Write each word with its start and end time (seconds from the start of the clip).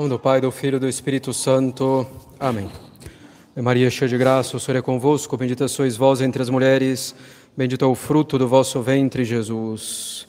nome 0.00 0.08
do 0.08 0.18
Pai, 0.18 0.40
do 0.40 0.50
Filho 0.50 0.76
e 0.76 0.80
do 0.80 0.88
Espírito 0.88 1.30
Santo. 1.30 2.06
Amém. 2.38 2.70
Maria, 3.54 3.90
cheia 3.90 4.08
de 4.08 4.16
graça, 4.16 4.56
o 4.56 4.60
Senhor 4.60 4.78
é 4.78 4.80
convosco, 4.80 5.36
bendita 5.36 5.68
sois 5.68 5.94
vós 5.94 6.22
entre 6.22 6.40
as 6.40 6.48
mulheres, 6.48 7.14
bendito 7.54 7.84
é 7.84 7.86
o 7.86 7.94
fruto 7.94 8.38
do 8.38 8.48
vosso 8.48 8.80
ventre, 8.80 9.26
Jesus. 9.26 10.26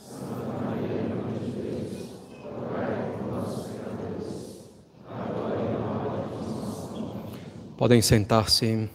Podem 7.78 8.02
sentar-se. 8.02 8.90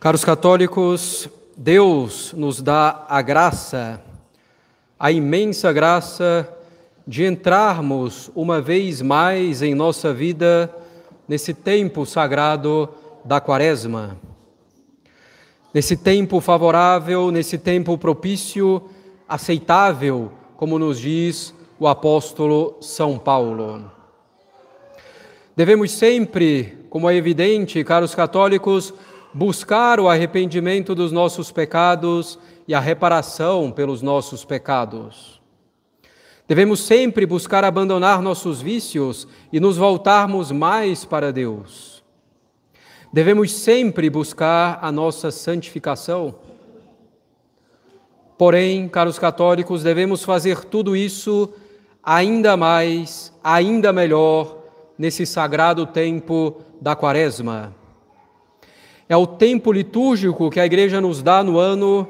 Caros 0.00 0.24
católicos, 0.24 1.28
Deus 1.62 2.32
nos 2.32 2.62
dá 2.62 3.04
a 3.06 3.20
graça, 3.20 4.00
a 4.98 5.12
imensa 5.12 5.70
graça 5.70 6.48
de 7.06 7.26
entrarmos 7.26 8.30
uma 8.34 8.62
vez 8.62 9.02
mais 9.02 9.60
em 9.60 9.74
nossa 9.74 10.10
vida 10.10 10.74
nesse 11.28 11.52
tempo 11.52 12.06
sagrado 12.06 12.88
da 13.26 13.42
Quaresma. 13.42 14.16
Nesse 15.74 15.98
tempo 15.98 16.40
favorável, 16.40 17.30
nesse 17.30 17.58
tempo 17.58 17.98
propício, 17.98 18.88
aceitável, 19.28 20.32
como 20.56 20.78
nos 20.78 20.98
diz 20.98 21.54
o 21.78 21.86
apóstolo 21.86 22.78
São 22.80 23.18
Paulo. 23.18 23.92
Devemos 25.54 25.90
sempre, 25.90 26.86
como 26.88 27.10
é 27.10 27.14
evidente, 27.14 27.84
caros 27.84 28.14
católicos, 28.14 28.94
buscar 29.32 30.00
o 30.00 30.08
arrependimento 30.08 30.94
dos 30.94 31.12
nossos 31.12 31.52
pecados 31.52 32.38
e 32.66 32.74
a 32.74 32.80
reparação 32.80 33.70
pelos 33.70 34.02
nossos 34.02 34.44
pecados. 34.44 35.40
Devemos 36.46 36.80
sempre 36.80 37.24
buscar 37.24 37.64
abandonar 37.64 38.20
nossos 38.20 38.60
vícios 38.60 39.28
e 39.52 39.60
nos 39.60 39.76
voltarmos 39.76 40.50
mais 40.50 41.04
para 41.04 41.32
Deus. 41.32 42.02
Devemos 43.12 43.52
sempre 43.52 44.10
buscar 44.10 44.78
a 44.82 44.90
nossa 44.90 45.30
santificação. 45.30 46.34
Porém, 48.36 48.88
caros 48.88 49.18
católicos, 49.18 49.82
devemos 49.82 50.24
fazer 50.24 50.64
tudo 50.64 50.96
isso 50.96 51.52
ainda 52.02 52.56
mais, 52.56 53.32
ainda 53.44 53.92
melhor, 53.92 54.58
nesse 54.98 55.26
sagrado 55.26 55.86
tempo 55.86 56.62
da 56.80 56.96
Quaresma 56.96 57.79
é 59.10 59.16
o 59.16 59.26
tempo 59.26 59.72
litúrgico 59.72 60.48
que 60.50 60.60
a 60.60 60.64
igreja 60.64 61.00
nos 61.00 61.20
dá 61.20 61.42
no 61.42 61.58
ano 61.58 62.06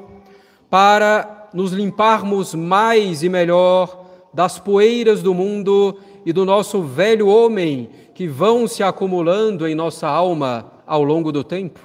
para 0.69 1.49
nos 1.51 1.71
limparmos 1.71 2.53
mais 2.53 3.23
e 3.23 3.27
melhor 3.27 4.05
das 4.31 4.59
poeiras 4.59 5.23
do 5.23 5.33
mundo 5.33 5.97
e 6.23 6.31
do 6.31 6.45
nosso 6.45 6.83
velho 6.83 7.27
homem 7.27 7.89
que 8.13 8.27
vão 8.27 8.67
se 8.67 8.83
acumulando 8.83 9.67
em 9.67 9.73
nossa 9.73 10.07
alma 10.07 10.73
ao 10.85 11.03
longo 11.03 11.31
do 11.31 11.43
tempo. 11.43 11.79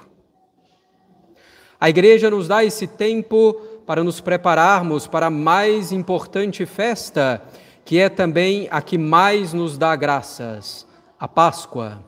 A 1.80 1.88
igreja 1.88 2.30
nos 2.30 2.46
dá 2.46 2.62
esse 2.62 2.86
tempo 2.86 3.54
para 3.86 4.04
nos 4.04 4.20
prepararmos 4.20 5.06
para 5.06 5.28
a 5.28 5.30
mais 5.30 5.92
importante 5.92 6.66
festa, 6.66 7.42
que 7.86 7.98
é 7.98 8.10
também 8.10 8.68
a 8.70 8.82
que 8.82 8.98
mais 8.98 9.54
nos 9.54 9.78
dá 9.78 9.96
graças, 9.96 10.86
a 11.18 11.26
Páscoa. 11.26 12.04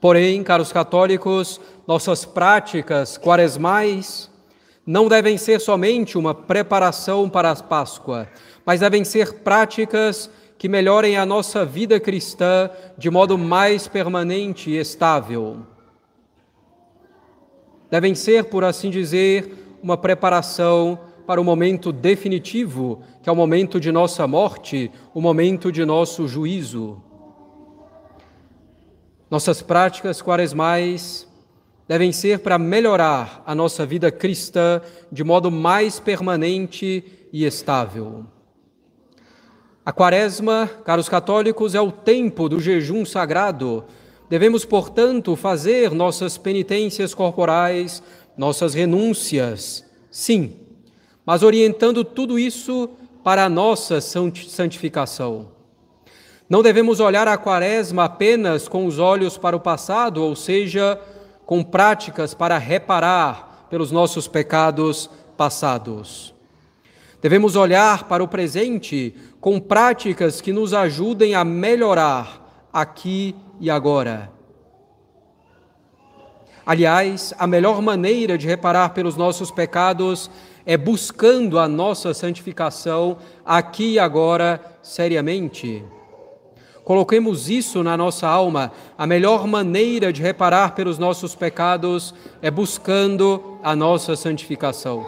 Porém, 0.00 0.42
caros 0.42 0.72
católicos, 0.72 1.60
nossas 1.86 2.24
práticas 2.24 3.18
quaresmais 3.18 4.30
não 4.86 5.08
devem 5.08 5.36
ser 5.36 5.60
somente 5.60 6.16
uma 6.16 6.34
preparação 6.34 7.28
para 7.28 7.50
a 7.50 7.56
Páscoa, 7.56 8.28
mas 8.64 8.80
devem 8.80 9.04
ser 9.04 9.40
práticas 9.40 10.30
que 10.56 10.68
melhorem 10.68 11.16
a 11.16 11.26
nossa 11.26 11.64
vida 11.64 12.00
cristã 12.00 12.70
de 12.96 13.10
modo 13.10 13.36
mais 13.36 13.86
permanente 13.86 14.70
e 14.70 14.78
estável. 14.78 15.58
Devem 17.90 18.14
ser, 18.14 18.44
por 18.44 18.64
assim 18.64 18.90
dizer, 18.90 19.78
uma 19.82 19.96
preparação 19.96 20.98
para 21.26 21.40
o 21.40 21.44
momento 21.44 21.92
definitivo, 21.92 23.02
que 23.22 23.28
é 23.28 23.32
o 23.32 23.36
momento 23.36 23.78
de 23.78 23.92
nossa 23.92 24.26
morte, 24.26 24.90
o 25.12 25.20
momento 25.20 25.70
de 25.70 25.84
nosso 25.84 26.26
juízo. 26.26 27.02
Nossas 29.30 29.60
práticas 29.60 30.22
quaresmais 30.22 31.28
devem 31.86 32.12
ser 32.12 32.38
para 32.40 32.58
melhorar 32.58 33.42
a 33.46 33.54
nossa 33.54 33.84
vida 33.84 34.10
cristã 34.10 34.80
de 35.10 35.22
modo 35.22 35.50
mais 35.50 36.00
permanente 36.00 37.04
e 37.32 37.44
estável. 37.44 38.24
A 39.84 39.92
quaresma, 39.92 40.70
caros 40.84 41.08
católicos, 41.08 41.74
é 41.74 41.80
o 41.80 41.90
tempo 41.90 42.48
do 42.48 42.60
jejum 42.60 43.04
sagrado. 43.06 43.84
Devemos, 44.28 44.64
portanto, 44.64 45.34
fazer 45.34 45.92
nossas 45.92 46.36
penitências 46.36 47.14
corporais, 47.14 48.02
nossas 48.36 48.74
renúncias, 48.74 49.84
sim, 50.10 50.56
mas 51.24 51.42
orientando 51.42 52.04
tudo 52.04 52.38
isso 52.38 52.90
para 53.24 53.44
a 53.44 53.48
nossa 53.48 54.00
santificação. 54.00 55.57
Não 56.48 56.62
devemos 56.62 56.98
olhar 56.98 57.28
a 57.28 57.36
quaresma 57.36 58.04
apenas 58.04 58.66
com 58.66 58.86
os 58.86 58.98
olhos 58.98 59.36
para 59.36 59.54
o 59.54 59.60
passado, 59.60 60.22
ou 60.22 60.34
seja, 60.34 60.98
com 61.44 61.62
práticas 61.62 62.32
para 62.32 62.56
reparar 62.56 63.66
pelos 63.68 63.92
nossos 63.92 64.26
pecados 64.26 65.10
passados. 65.36 66.34
Devemos 67.20 67.54
olhar 67.54 68.04
para 68.04 68.24
o 68.24 68.28
presente 68.28 69.14
com 69.40 69.60
práticas 69.60 70.40
que 70.40 70.52
nos 70.52 70.72
ajudem 70.72 71.34
a 71.34 71.44
melhorar 71.44 72.66
aqui 72.72 73.36
e 73.60 73.70
agora. 73.70 74.30
Aliás, 76.64 77.34
a 77.38 77.46
melhor 77.46 77.82
maneira 77.82 78.38
de 78.38 78.46
reparar 78.46 78.90
pelos 78.90 79.16
nossos 79.16 79.50
pecados 79.50 80.30
é 80.64 80.76
buscando 80.76 81.58
a 81.58 81.66
nossa 81.66 82.14
santificação 82.14 83.18
aqui 83.44 83.94
e 83.94 83.98
agora 83.98 84.60
seriamente. 84.82 85.82
Coloquemos 86.88 87.50
isso 87.50 87.82
na 87.82 87.98
nossa 87.98 88.26
alma. 88.26 88.72
A 88.96 89.06
melhor 89.06 89.46
maneira 89.46 90.10
de 90.10 90.22
reparar 90.22 90.74
pelos 90.74 90.98
nossos 90.98 91.34
pecados 91.34 92.14
é 92.40 92.50
buscando 92.50 93.58
a 93.62 93.76
nossa 93.76 94.16
santificação. 94.16 95.06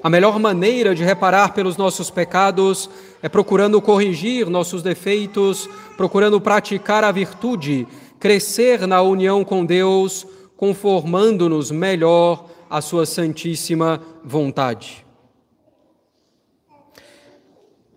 A 0.00 0.08
melhor 0.08 0.38
maneira 0.38 0.94
de 0.94 1.02
reparar 1.02 1.52
pelos 1.52 1.76
nossos 1.76 2.10
pecados 2.10 2.88
é 3.20 3.28
procurando 3.28 3.82
corrigir 3.82 4.48
nossos 4.48 4.84
defeitos, 4.84 5.68
procurando 5.96 6.40
praticar 6.40 7.02
a 7.02 7.10
virtude, 7.10 7.88
crescer 8.20 8.86
na 8.86 9.02
união 9.02 9.42
com 9.44 9.66
Deus, 9.66 10.24
conformando-nos 10.56 11.72
melhor 11.72 12.46
à 12.70 12.80
Sua 12.80 13.04
santíssima 13.04 14.00
vontade. 14.24 15.09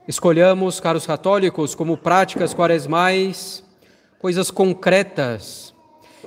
Escolhamos, 0.06 0.81
caros 0.81 1.08
católicos, 1.08 1.74
como 1.74 1.96
práticas 1.96 2.53
quaresmais, 2.53 3.64
coisas 4.19 4.52
concretas, 4.52 5.74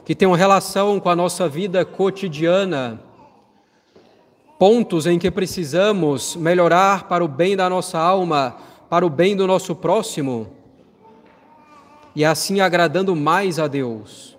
que 0.03 0.15
tenham 0.15 0.33
relação 0.33 0.99
com 0.99 1.11
a 1.11 1.17
nossa 1.17 1.47
vida 1.47 1.85
cotidiana, 1.85 2.99
pontos 4.59 5.07
em 5.07 5.19
que 5.19 5.31
precisamos 5.31 6.37
melhorar 6.37 7.07
para 7.07 7.23
o 7.23 7.29
bem 7.29 7.55
da 7.55 7.69
nossa 7.69 7.99
alma, 7.99 8.57
para 8.89 9.05
o 9.05 9.11
bem 9.11 9.37
do 9.37 9.47
nosso 9.47 9.75
próximo, 9.75 10.49
e 12.15 12.25
assim 12.25 12.61
agradando 12.61 13.15
mais 13.15 13.59
a 13.59 13.67
Deus. 13.67 14.39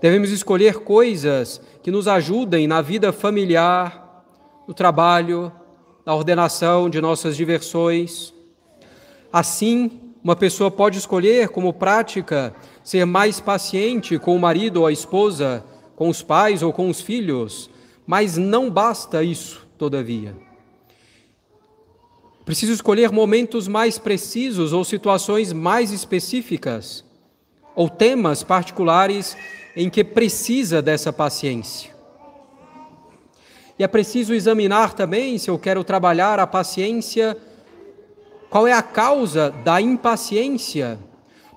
Devemos 0.00 0.30
escolher 0.30 0.80
coisas 0.80 1.60
que 1.84 1.90
nos 1.92 2.08
ajudem 2.08 2.66
na 2.66 2.82
vida 2.82 3.12
familiar, 3.12 4.24
no 4.66 4.74
trabalho, 4.74 5.52
na 6.08 6.14
ordenação 6.14 6.88
de 6.88 7.02
nossas 7.02 7.36
diversões. 7.36 8.32
Assim, 9.30 9.90
uma 10.24 10.34
pessoa 10.34 10.70
pode 10.70 10.96
escolher 10.96 11.50
como 11.50 11.70
prática 11.70 12.54
ser 12.82 13.04
mais 13.04 13.40
paciente 13.40 14.18
com 14.18 14.34
o 14.34 14.40
marido 14.40 14.78
ou 14.78 14.86
a 14.86 14.92
esposa, 14.92 15.62
com 15.94 16.08
os 16.08 16.22
pais 16.22 16.62
ou 16.62 16.72
com 16.72 16.88
os 16.88 17.02
filhos, 17.02 17.68
mas 18.06 18.38
não 18.38 18.70
basta 18.70 19.22
isso, 19.22 19.68
todavia. 19.76 20.34
Preciso 22.42 22.72
escolher 22.72 23.12
momentos 23.12 23.68
mais 23.68 23.98
precisos 23.98 24.72
ou 24.72 24.86
situações 24.86 25.52
mais 25.52 25.92
específicas, 25.92 27.04
ou 27.76 27.86
temas 27.86 28.42
particulares 28.42 29.36
em 29.76 29.90
que 29.90 30.02
precisa 30.02 30.80
dessa 30.80 31.12
paciência. 31.12 31.97
E 33.78 33.84
é 33.84 33.86
preciso 33.86 34.34
examinar 34.34 34.94
também, 34.94 35.38
se 35.38 35.48
eu 35.48 35.58
quero 35.58 35.84
trabalhar 35.84 36.40
a 36.40 36.46
paciência, 36.46 37.36
qual 38.50 38.66
é 38.66 38.72
a 38.72 38.82
causa 38.82 39.50
da 39.62 39.80
impaciência, 39.80 40.98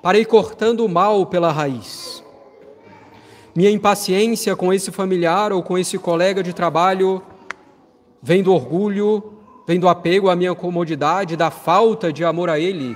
para 0.03 0.19
ir 0.19 0.25
cortando 0.25 0.85
o 0.85 0.89
mal 0.89 1.25
pela 1.25 1.51
raiz. 1.51 2.23
Minha 3.56 3.71
impaciência 3.71 4.56
com 4.56 4.71
esse 4.71 4.91
familiar 4.91 5.51
ou 5.51 5.63
com 5.63 5.77
esse 5.77 5.97
colega 5.97 6.41
de 6.44 6.53
trabalho 6.53 7.23
vem 8.21 8.44
do 8.44 8.53
orgulho, 8.53 9.33
vem 9.68 9.79
do 9.79 9.89
apego 9.89 10.29
à 10.29 10.35
minha 10.35 10.53
comodidade, 10.53 11.35
da 11.35 11.50
falta 11.50 12.13
de 12.13 12.23
amor 12.23 12.50
a 12.50 12.59
ele. 12.59 12.95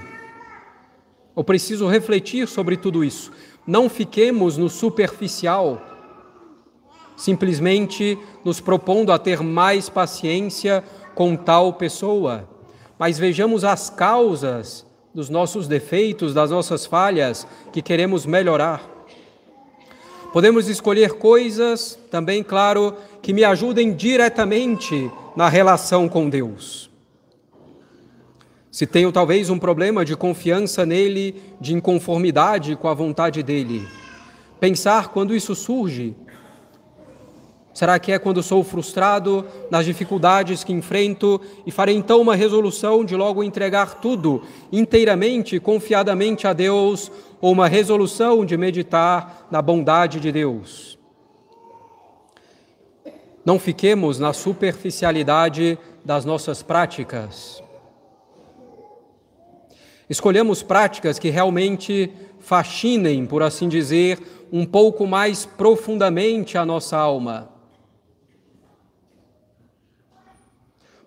Eu 1.36 1.44
preciso 1.44 1.88
refletir 1.88 2.48
sobre 2.48 2.77
tudo 2.77 3.04
isso. 3.04 3.31
Não 3.68 3.89
fiquemos 3.89 4.56
no 4.57 4.69
superficial, 4.69 5.81
simplesmente 7.15 8.17
nos 8.44 8.59
propondo 8.59 9.12
a 9.12 9.19
ter 9.19 9.41
mais 9.41 9.89
paciência 9.89 10.83
com 11.13 11.35
tal 11.35 11.73
pessoa, 11.73 12.47
mas 13.00 13.17
vejamos 13.17 13.63
as 13.63 13.89
causas 13.89 14.85
dos 15.13 15.29
nossos 15.29 15.67
defeitos, 15.67 16.33
das 16.33 16.51
nossas 16.51 16.85
falhas 16.85 17.47
que 17.71 17.81
queremos 17.81 18.25
melhorar. 18.25 18.95
Podemos 20.33 20.67
escolher 20.67 21.13
coisas, 21.13 21.97
também, 22.12 22.44
claro, 22.44 22.94
que 23.21 23.31
me 23.31 23.45
ajudem 23.45 23.94
diretamente 23.94 25.09
na 25.33 25.47
relação 25.47 26.09
com 26.09 26.29
Deus. 26.29 26.89
Se 28.69 28.85
tenho 28.85 29.09
talvez 29.09 29.50
um 29.50 29.57
problema 29.57 30.03
de 30.03 30.17
confiança 30.17 30.85
nele, 30.85 31.41
de 31.62 31.73
inconformidade 31.73 32.75
com 32.75 32.89
a 32.89 32.94
vontade 32.94 33.41
dele, 33.41 33.88
pensar 34.59 35.07
quando 35.07 35.33
isso 35.33 35.56
surge, 35.56 36.13
Será 37.75 38.00
que 38.00 38.13
é 38.13 38.18
quando 38.18 38.42
sou 38.42 38.63
frustrado 38.63 39.45
nas 39.69 39.83
dificuldades 39.83 40.63
que 40.63 40.72
enfrento 40.72 41.42
e 41.66 41.72
farei 41.72 41.94
então 41.94 42.22
uma 42.22 42.33
resolução 42.33 43.04
de 43.04 43.18
logo 43.18 43.44
entregar 43.44 43.95
tudo 44.00 44.44
inteiramente, 44.72 45.60
confiadamente 45.60 46.48
a 46.48 46.54
Deus, 46.54 47.12
ou 47.42 47.51
uma 47.51 47.68
resolução 47.68 48.45
de 48.45 48.56
meditar 48.56 49.45
na 49.51 49.62
bondade 49.62 50.22
de 50.22 50.31
Deus? 50.31 50.98
Não 53.44 53.60
fiquemos 53.60 54.19
na 54.19 54.31
superficialidade 54.31 55.77
das 56.04 56.24
nossas 56.24 56.63
práticas. 56.63 57.62
Escolhemos 60.10 60.63
práticas 60.63 61.19
que 61.19 61.30
realmente 61.30 62.10
fascinem, 62.39 63.25
por 63.25 63.44
assim 63.44 63.68
dizer, 63.68 64.18
um 64.50 64.66
pouco 64.66 65.06
mais 65.06 65.45
profundamente 65.45 66.57
a 66.57 66.66
nossa 66.66 66.95
alma 66.95 67.54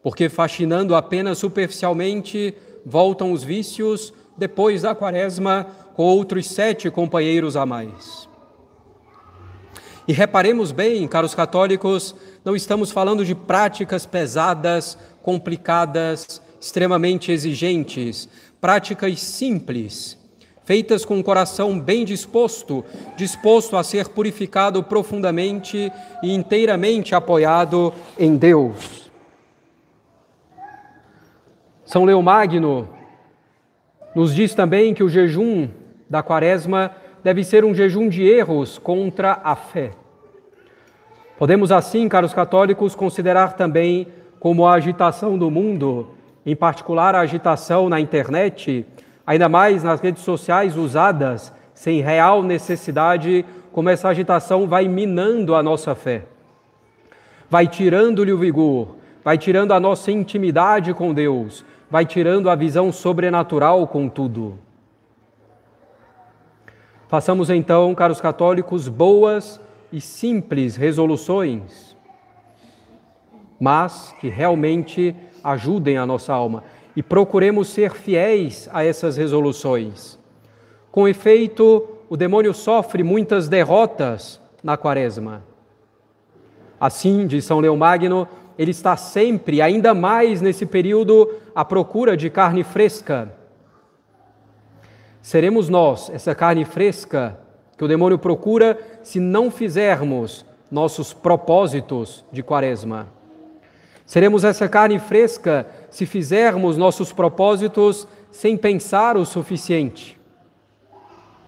porque 0.02 0.28
fascinando 0.28 0.94
apenas 0.94 1.38
superficialmente 1.38 2.54
voltam 2.84 3.32
os 3.32 3.42
vícios 3.42 4.12
depois 4.36 4.82
da 4.82 4.94
quaresma 4.94 5.66
com 5.94 6.04
outros 6.04 6.46
sete 6.46 6.90
companheiros 6.90 7.56
a 7.56 7.66
mais. 7.66 8.28
E 10.06 10.12
reparemos 10.12 10.72
bem, 10.72 11.06
caros 11.06 11.34
católicos, 11.34 12.14
não 12.44 12.56
estamos 12.56 12.90
falando 12.90 13.24
de 13.24 13.34
práticas 13.34 14.06
pesadas, 14.06 14.96
complicadas, 15.22 16.40
extremamente 16.58 17.30
exigentes, 17.30 18.28
práticas 18.58 19.20
simples, 19.20 20.16
feitas 20.64 21.04
com 21.04 21.18
o 21.18 21.24
coração 21.24 21.78
bem 21.78 22.04
disposto, 22.04 22.84
disposto 23.16 23.76
a 23.76 23.84
ser 23.84 24.08
purificado 24.08 24.82
profundamente 24.82 25.92
e 26.22 26.32
inteiramente 26.32 27.14
apoiado 27.14 27.92
em 28.18 28.36
Deus. 28.36 29.07
São 31.88 32.04
Leomagno 32.04 32.86
nos 34.14 34.34
diz 34.34 34.54
também 34.54 34.92
que 34.92 35.02
o 35.02 35.08
jejum 35.08 35.70
da 36.06 36.22
quaresma 36.22 36.90
deve 37.24 37.42
ser 37.42 37.64
um 37.64 37.74
jejum 37.74 38.10
de 38.10 38.22
erros 38.28 38.76
contra 38.76 39.40
a 39.42 39.56
fé. 39.56 39.92
Podemos 41.38 41.72
assim, 41.72 42.06
caros 42.06 42.34
católicos, 42.34 42.94
considerar 42.94 43.54
também 43.54 44.06
como 44.38 44.66
a 44.66 44.74
agitação 44.74 45.38
do 45.38 45.50
mundo, 45.50 46.10
em 46.44 46.54
particular 46.54 47.14
a 47.14 47.20
agitação 47.20 47.88
na 47.88 47.98
internet, 47.98 48.84
ainda 49.26 49.48
mais 49.48 49.82
nas 49.82 49.98
redes 49.98 50.22
sociais 50.22 50.76
usadas 50.76 51.54
sem 51.72 52.02
real 52.02 52.42
necessidade, 52.42 53.46
como 53.72 53.88
essa 53.88 54.10
agitação 54.10 54.68
vai 54.68 54.86
minando 54.86 55.54
a 55.54 55.62
nossa 55.62 55.94
fé, 55.94 56.24
vai 57.48 57.66
tirando-lhe 57.66 58.30
o 58.30 58.36
vigor, 58.36 58.96
vai 59.24 59.38
tirando 59.38 59.72
a 59.72 59.80
nossa 59.80 60.12
intimidade 60.12 60.92
com 60.92 61.14
Deus, 61.14 61.64
vai 61.90 62.04
tirando 62.04 62.50
a 62.50 62.54
visão 62.54 62.92
sobrenatural 62.92 63.86
com 63.86 64.08
tudo. 64.08 64.58
Façamos 67.08 67.48
então, 67.48 67.94
caros 67.94 68.20
católicos, 68.20 68.86
boas 68.86 69.60
e 69.90 70.00
simples 70.00 70.76
resoluções, 70.76 71.96
mas 73.58 74.14
que 74.20 74.28
realmente 74.28 75.16
ajudem 75.42 75.96
a 75.96 76.04
nossa 76.04 76.34
alma 76.34 76.62
e 76.94 77.02
procuremos 77.02 77.68
ser 77.68 77.92
fiéis 77.92 78.68
a 78.72 78.84
essas 78.84 79.16
resoluções. 79.16 80.18
Com 80.90 81.08
efeito, 81.08 81.88
o 82.08 82.16
demônio 82.16 82.52
sofre 82.52 83.02
muitas 83.02 83.48
derrotas 83.48 84.40
na 84.62 84.76
quaresma. 84.76 85.42
Assim, 86.80 87.26
diz 87.26 87.44
São 87.44 87.60
Leomagno, 87.60 88.28
ele 88.58 88.72
está 88.72 88.96
sempre, 88.96 89.62
ainda 89.62 89.94
mais 89.94 90.42
nesse 90.42 90.66
período, 90.66 91.32
à 91.54 91.64
procura 91.64 92.16
de 92.16 92.28
carne 92.28 92.64
fresca. 92.64 93.32
Seremos 95.22 95.68
nós, 95.68 96.10
essa 96.10 96.34
carne 96.34 96.64
fresca 96.64 97.38
que 97.76 97.84
o 97.84 97.88
demônio 97.88 98.18
procura, 98.18 98.76
se 99.04 99.20
não 99.20 99.52
fizermos 99.52 100.44
nossos 100.68 101.14
propósitos 101.14 102.24
de 102.32 102.42
quaresma. 102.42 103.06
Seremos 104.04 104.42
essa 104.42 104.68
carne 104.68 104.98
fresca 104.98 105.66
se 105.88 106.04
fizermos 106.04 106.76
nossos 106.76 107.12
propósitos 107.12 108.08
sem 108.32 108.56
pensar 108.56 109.16
o 109.16 109.24
suficiente, 109.24 110.18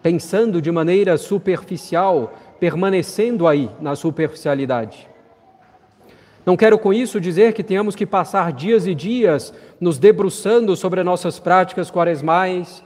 pensando 0.00 0.62
de 0.62 0.70
maneira 0.70 1.18
superficial, 1.18 2.32
permanecendo 2.60 3.48
aí 3.48 3.68
na 3.80 3.96
superficialidade. 3.96 5.09
Não 6.44 6.56
quero 6.56 6.78
com 6.78 6.92
isso 6.92 7.20
dizer 7.20 7.52
que 7.52 7.62
tenhamos 7.62 7.94
que 7.94 8.06
passar 8.06 8.52
dias 8.52 8.86
e 8.86 8.94
dias 8.94 9.52
nos 9.80 9.98
debruçando 9.98 10.74
sobre 10.74 11.02
nossas 11.02 11.38
práticas 11.38 11.90
quaresmais, 11.90 12.82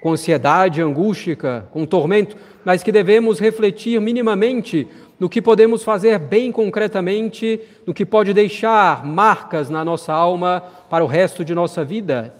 com 0.00 0.12
ansiedade, 0.12 0.82
angústia, 0.82 1.66
com 1.70 1.86
tormento, 1.86 2.36
mas 2.64 2.82
que 2.82 2.92
devemos 2.92 3.38
refletir 3.38 4.00
minimamente 4.00 4.86
no 5.18 5.28
que 5.28 5.40
podemos 5.40 5.82
fazer 5.82 6.18
bem 6.18 6.52
concretamente, 6.52 7.60
no 7.86 7.94
que 7.94 8.04
pode 8.04 8.32
deixar 8.32 9.04
marcas 9.04 9.70
na 9.70 9.84
nossa 9.84 10.12
alma 10.12 10.62
para 10.90 11.04
o 11.04 11.06
resto 11.06 11.44
de 11.44 11.54
nossa 11.54 11.84
vida. 11.84 12.34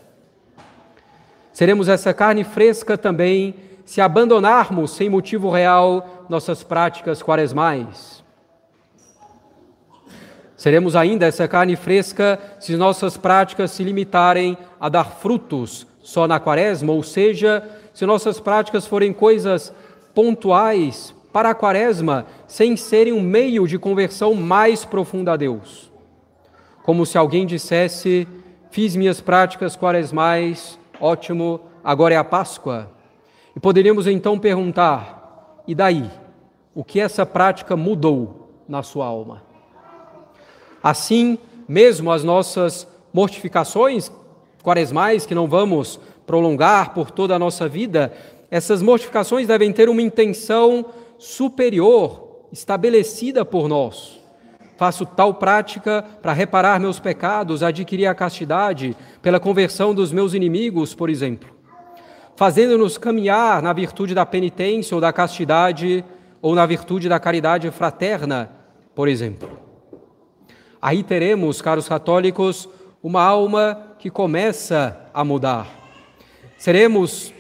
Seremos 1.52 1.88
essa 1.88 2.12
carne 2.12 2.42
fresca 2.42 2.98
também 2.98 3.54
se 3.84 4.00
abandonarmos 4.00 4.90
sem 4.90 5.08
motivo 5.08 5.50
real 5.50 6.26
nossas 6.28 6.62
práticas 6.62 7.22
quaresmais. 7.22 8.23
Seremos 10.56 10.94
ainda 10.94 11.26
essa 11.26 11.48
carne 11.48 11.76
fresca 11.76 12.38
se 12.60 12.76
nossas 12.76 13.16
práticas 13.16 13.72
se 13.72 13.82
limitarem 13.82 14.56
a 14.80 14.88
dar 14.88 15.04
frutos 15.04 15.86
só 16.02 16.28
na 16.28 16.38
quaresma, 16.38 16.92
ou 16.92 17.02
seja, 17.02 17.68
se 17.92 18.06
nossas 18.06 18.38
práticas 18.38 18.86
forem 18.86 19.12
coisas 19.12 19.72
pontuais 20.14 21.14
para 21.32 21.50
a 21.50 21.54
quaresma, 21.54 22.26
sem 22.46 22.76
serem 22.76 23.12
um 23.12 23.20
meio 23.20 23.66
de 23.66 23.78
conversão 23.78 24.34
mais 24.34 24.84
profunda 24.84 25.32
a 25.32 25.36
Deus. 25.36 25.90
Como 26.84 27.04
se 27.04 27.18
alguém 27.18 27.46
dissesse: 27.46 28.28
Fiz 28.70 28.94
minhas 28.94 29.20
práticas 29.20 29.74
quaresmais, 29.74 30.78
ótimo, 31.00 31.60
agora 31.82 32.14
é 32.14 32.16
a 32.16 32.24
Páscoa. 32.24 32.90
E 33.56 33.60
poderíamos 33.60 34.06
então 34.06 34.38
perguntar: 34.38 35.62
e 35.66 35.74
daí? 35.74 36.08
O 36.74 36.82
que 36.82 36.98
essa 37.00 37.24
prática 37.24 37.76
mudou 37.76 38.62
na 38.68 38.82
sua 38.82 39.06
alma? 39.06 39.53
Assim, 40.84 41.38
mesmo 41.66 42.12
as 42.12 42.22
nossas 42.22 42.86
mortificações 43.10 44.12
quaresmais, 44.62 45.24
que 45.24 45.34
não 45.34 45.48
vamos 45.48 45.98
prolongar 46.26 46.92
por 46.92 47.10
toda 47.10 47.34
a 47.34 47.38
nossa 47.38 47.66
vida, 47.66 48.12
essas 48.50 48.82
mortificações 48.82 49.48
devem 49.48 49.72
ter 49.72 49.88
uma 49.88 50.02
intenção 50.02 50.84
superior, 51.16 52.44
estabelecida 52.52 53.46
por 53.46 53.66
nós. 53.66 54.20
Faço 54.76 55.06
tal 55.06 55.32
prática 55.32 56.04
para 56.20 56.34
reparar 56.34 56.78
meus 56.78 57.00
pecados, 57.00 57.62
adquirir 57.62 58.06
a 58.06 58.14
castidade, 58.14 58.94
pela 59.22 59.40
conversão 59.40 59.94
dos 59.94 60.12
meus 60.12 60.34
inimigos, 60.34 60.94
por 60.94 61.08
exemplo. 61.08 61.48
Fazendo-nos 62.36 62.98
caminhar 62.98 63.62
na 63.62 63.72
virtude 63.72 64.14
da 64.14 64.26
penitência 64.26 64.94
ou 64.94 65.00
da 65.00 65.14
castidade, 65.14 66.04
ou 66.42 66.54
na 66.54 66.66
virtude 66.66 67.08
da 67.08 67.18
caridade 67.18 67.70
fraterna, 67.70 68.50
por 68.94 69.08
exemplo. 69.08 69.63
Aí 70.84 71.02
teremos, 71.02 71.62
caros 71.62 71.88
católicos, 71.88 72.68
uma 73.02 73.22
alma 73.22 73.96
que 73.98 74.10
começa 74.10 75.08
a 75.14 75.24
mudar. 75.24 75.66
Seremos 76.58 77.32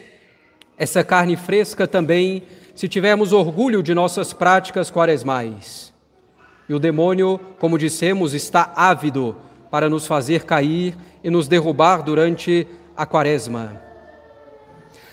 essa 0.78 1.04
carne 1.04 1.36
fresca 1.36 1.86
também 1.86 2.44
se 2.74 2.88
tivermos 2.88 3.34
orgulho 3.34 3.82
de 3.82 3.92
nossas 3.92 4.32
práticas 4.32 4.90
quaresmais. 4.90 5.92
E 6.66 6.72
o 6.72 6.78
demônio, 6.78 7.38
como 7.58 7.76
dissemos, 7.76 8.32
está 8.32 8.72
ávido 8.74 9.36
para 9.70 9.90
nos 9.90 10.06
fazer 10.06 10.46
cair 10.46 10.96
e 11.22 11.28
nos 11.28 11.46
derrubar 11.46 12.02
durante 12.02 12.66
a 12.96 13.04
quaresma. 13.04 13.78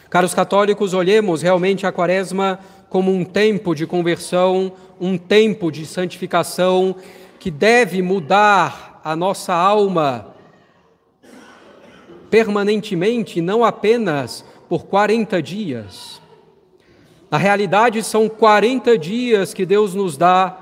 Caros 0.10 0.34
católicos, 0.34 0.94
olhemos 0.94 1.42
realmente 1.42 1.86
a 1.86 1.92
quaresma 1.92 2.60
como 2.90 3.14
um 3.14 3.26
tempo 3.26 3.76
de 3.76 3.86
conversão, 3.86 4.72
um 5.02 5.18
tempo 5.18 5.70
de 5.70 5.86
santificação 5.86 6.96
que 7.42 7.50
deve 7.50 8.04
mudar 8.04 9.02
a 9.04 9.16
nossa 9.16 9.52
alma 9.52 10.28
permanentemente, 12.30 13.42
não 13.42 13.64
apenas 13.64 14.46
por 14.70 14.86
40 14.86 15.42
dias. 15.42 16.22
Na 17.32 17.40
realidade, 17.40 18.04
são 18.04 18.30
40 18.30 18.96
dias 18.96 19.56
que 19.56 19.66
Deus 19.66 19.96
nos 19.96 20.18
dá 20.18 20.56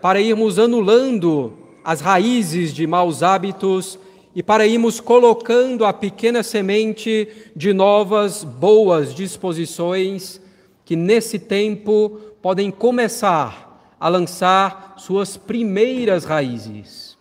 para 0.00 0.20
irmos 0.20 0.56
anulando 0.56 1.58
as 1.82 2.00
raízes 2.00 2.72
de 2.72 2.86
maus 2.86 3.24
hábitos 3.24 3.98
e 4.32 4.40
para 4.40 4.64
irmos 4.68 5.00
colocando 5.00 5.84
a 5.84 5.92
pequena 5.92 6.44
semente 6.44 7.26
de 7.56 7.72
novas 7.72 8.44
boas 8.44 9.12
disposições 9.12 10.40
que 10.84 10.94
nesse 10.94 11.40
tempo 11.40 12.20
podem 12.40 12.70
começar 12.70 13.69
a 14.00 14.08
lançar 14.08 14.94
suas 14.96 15.36
primeiras 15.36 16.24
raízes. 16.24 17.18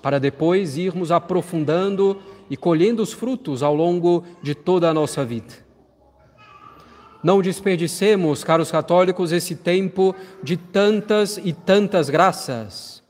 Para 0.00 0.18
depois 0.18 0.78
irmos 0.78 1.12
aprofundando 1.12 2.20
e 2.48 2.56
colhendo 2.56 3.02
os 3.02 3.12
frutos 3.12 3.62
ao 3.62 3.74
longo 3.74 4.24
de 4.42 4.54
toda 4.54 4.88
a 4.88 4.94
nossa 4.94 5.24
vida. 5.24 5.66
Não 7.22 7.42
desperdicemos, 7.42 8.44
caros 8.44 8.70
católicos, 8.70 9.32
esse 9.32 9.56
tempo 9.56 10.14
de 10.42 10.56
tantas 10.56 11.38
e 11.38 11.52
tantas 11.52 12.08
graças. 12.08 13.02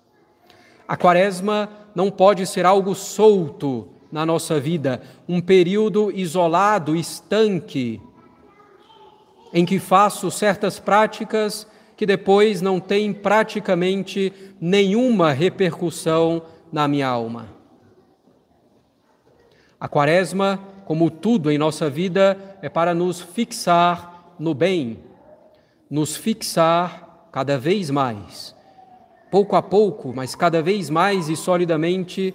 A 0.89 0.97
quaresma 0.97 1.69
não 1.95 2.11
pode 2.11 2.47
ser 2.47 2.65
algo 2.65 2.95
solto 2.95 3.89
na 4.11 4.25
nossa 4.25 4.59
vida, 4.59 5.03
um 5.29 5.41
período 5.41 6.11
isolado, 6.11 6.97
estanque, 6.97 8.01
em 9.53 9.65
que 9.65 9.79
faço 9.79 10.31
certas 10.31 10.79
práticas 10.79 11.67
que 11.97 12.05
depois 12.05 12.61
não 12.61 12.79
têm 12.79 13.13
praticamente 13.13 14.33
nenhuma 14.61 15.33
repercussão 15.33 16.43
na 16.73 16.87
minha 16.87 17.09
alma. 17.09 17.49
A 19.81 19.89
quaresma, 19.89 20.61
como 20.85 21.11
tudo 21.11 21.51
em 21.51 21.59
nossa 21.59 21.89
vida, 21.89 22.59
é 22.61 22.69
para 22.69 22.95
nos 22.95 23.21
fixar 23.21 24.35
no 24.39 24.55
bem, 24.55 24.99
nos 25.91 26.17
fixar 26.17 27.29
cada 27.33 27.59
vez 27.59 27.91
mais 27.91 28.57
pouco 29.31 29.57
a 29.57 29.63
pouco, 29.63 30.13
mas 30.15 30.35
cada 30.35 30.63
vez 30.63 30.89
mais 30.89 31.29
e 31.29 31.37
solidamente 31.37 32.35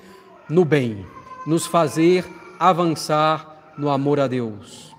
no 0.49 0.65
bem, 0.65 1.05
nos 1.47 1.65
fazer 1.65 2.25
avançar 2.59 3.73
no 3.77 3.89
amor 3.89 4.19
a 4.19 4.27
Deus. 4.27 4.90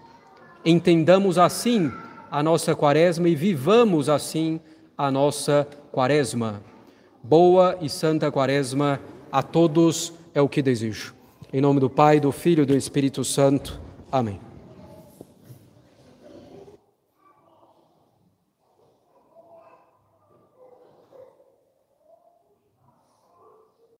Entendamos 0.64 1.38
assim 1.38 1.92
a 2.31 2.42
nossa 2.42 2.75
quaresma 2.75 3.28
e 3.28 3.35
vivamos 3.35 4.09
assim 4.09 4.61
a 4.97 5.11
nossa 5.11 5.66
quaresma. 5.90 6.62
Boa 7.23 7.76
e 7.81 7.88
santa 7.88 8.31
quaresma 8.31 9.00
a 9.31 9.42
todos 9.42 10.12
é 10.35 10.40
o 10.40 10.49
que 10.49 10.62
desejo. 10.62 11.14
Em 11.52 11.61
nome 11.61 11.81
do 11.81 11.90
Pai, 11.90 12.21
do 12.21 12.33
Filho 12.33 12.62
e 12.62 12.66
do 12.66 12.76
Espírito 12.76 13.25
Santo. 13.25 13.81
Amém. 14.11 14.51